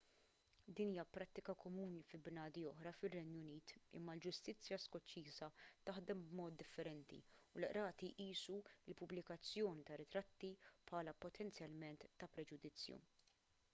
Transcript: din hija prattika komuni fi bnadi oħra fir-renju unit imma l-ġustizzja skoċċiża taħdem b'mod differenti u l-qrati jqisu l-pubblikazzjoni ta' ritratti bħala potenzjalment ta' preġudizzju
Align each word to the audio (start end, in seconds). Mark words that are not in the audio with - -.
din 0.75 0.87
hija 0.91 1.03
prattika 1.15 1.53
komuni 1.63 1.99
fi 2.11 2.19
bnadi 2.27 2.61
oħra 2.69 2.93
fir-renju 3.01 3.41
unit 3.41 3.73
imma 3.99 4.15
l-ġustizzja 4.17 4.79
skoċċiża 4.85 5.49
taħdem 5.89 6.23
b'mod 6.31 6.57
differenti 6.63 7.19
u 7.57 7.61
l-qrati 7.63 8.09
jqisu 8.15 8.57
l-pubblikazzjoni 8.71 9.85
ta' 9.91 9.99
ritratti 10.03 10.51
bħala 10.89 11.13
potenzjalment 11.27 12.09
ta' 12.23 12.31
preġudizzju 12.39 12.99